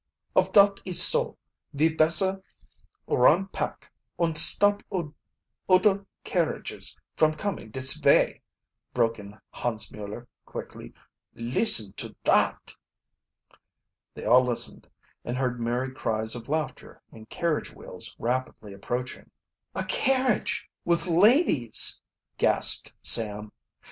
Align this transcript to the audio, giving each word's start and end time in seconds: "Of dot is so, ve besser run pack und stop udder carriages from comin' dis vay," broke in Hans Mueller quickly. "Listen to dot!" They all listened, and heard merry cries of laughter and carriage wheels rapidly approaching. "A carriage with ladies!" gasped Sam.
"Of 0.35 0.51
dot 0.51 0.81
is 0.83 0.99
so, 0.99 1.37
ve 1.73 1.89
besser 1.89 2.41
run 3.05 3.49
pack 3.49 3.91
und 4.17 4.35
stop 4.35 4.81
udder 5.69 6.05
carriages 6.23 6.97
from 7.15 7.35
comin' 7.35 7.69
dis 7.69 7.93
vay," 7.93 8.41
broke 8.95 9.19
in 9.19 9.37
Hans 9.51 9.91
Mueller 9.93 10.27
quickly. 10.43 10.91
"Listen 11.35 11.93
to 11.97 12.15
dot!" 12.23 12.75
They 14.15 14.25
all 14.25 14.43
listened, 14.43 14.87
and 15.23 15.37
heard 15.37 15.59
merry 15.61 15.93
cries 15.93 16.33
of 16.33 16.49
laughter 16.49 17.03
and 17.11 17.29
carriage 17.29 17.71
wheels 17.71 18.15
rapidly 18.17 18.73
approaching. 18.73 19.29
"A 19.75 19.83
carriage 19.85 20.67
with 20.83 21.05
ladies!" 21.05 22.01
gasped 22.39 22.91
Sam. 23.03 23.51